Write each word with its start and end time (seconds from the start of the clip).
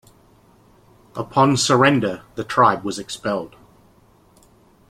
Upon 1.15 1.55
surrender 1.57 2.23
the 2.33 2.43
tribe 2.43 2.83
was 2.83 2.97
expelled. 2.97 3.55